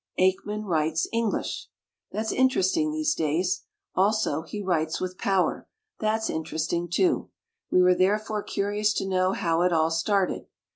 [0.19, 1.69] Aikman writes English!
[2.11, 3.65] That's interesting these days.
[3.93, 5.67] Also, he writes with power—
[6.01, 7.29] ^that's interest ing, too.
[7.69, 10.47] We were therefore curious to know how it all started.